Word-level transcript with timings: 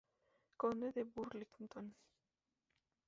Conde 0.61 0.87
de 0.95 1.03
Burlington. 1.03 1.85